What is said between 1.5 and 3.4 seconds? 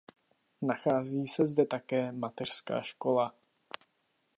také mateřská škola.